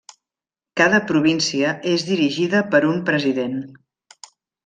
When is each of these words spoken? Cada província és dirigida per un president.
Cada 0.79 1.01
província 1.09 1.73
és 1.91 2.05
dirigida 2.09 2.63
per 2.75 2.81
un 2.93 2.97
president. 3.11 3.61